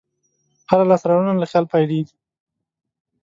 هره 0.69 0.83
لاسته 0.89 1.07
راوړنه 1.09 1.33
له 1.41 1.47
خیال 1.51 1.65
پیلېږي. 1.71 2.15